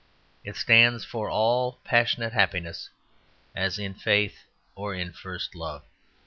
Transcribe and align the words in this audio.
It 0.43 0.55
stands 0.55 1.05
for 1.05 1.29
all 1.29 1.79
passionate 1.83 2.33
happiness, 2.33 2.89
as 3.55 3.77
in 3.77 3.93
faith 3.93 4.45
or 4.73 4.95
in 4.95 5.13
first 5.13 5.53
love. 5.53 5.83